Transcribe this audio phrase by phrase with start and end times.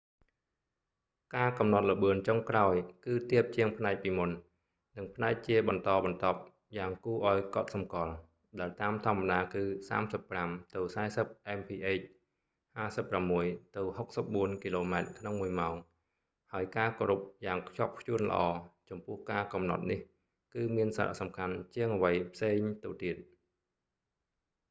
[1.35, 2.73] ការកំណត់​ល្បឿន​ចុងក្រោយ
[3.05, 4.29] គឺ​ទាប​ជាង​ផ្នែក​ពីមុន
[4.97, 6.39] និង​ផ្នែក​ជា​បន្ត​បន្ទាប់
[6.73, 8.13] ​យ៉ាង​គួរ​ឱ្យ​កត់​សំគាល់—
[8.59, 10.47] ដែល​តាមធម្មតា​គឺ 35-40
[11.59, 11.71] mph
[12.81, 14.01] 56ទៅ 64
[14.63, 15.75] គ.ម/ម៉ោង—
[16.53, 19.99] ហើយ​ការ​គោរព​យ៉ាង​ខ្ជាប់​ខ្ជួន​ល្អ​ចំពោះ​ការ​កំណត់​នេះ
[20.53, 23.21] គឺ​មាន​សារៈ​សំខាន់​ជាង​អ្វី​ផ្សេង​ទៅ​ទៀត​។